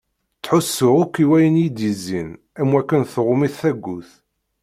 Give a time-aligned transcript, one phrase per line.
[0.39, 4.09] Ttḥussuɣ akk i wayen yi-d-yezzin am wakken tɣumm-it tagut.